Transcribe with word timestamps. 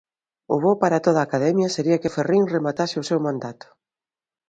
O 0.53 0.55
bo 0.63 0.71
para 0.81 1.03
toda 1.05 1.19
a 1.21 1.27
Academia 1.29 1.73
sería 1.75 2.01
que 2.01 2.13
Ferrín 2.15 2.43
rematase 2.55 2.95
o 3.01 3.07
seu 3.09 3.19
mandato. 3.27 3.67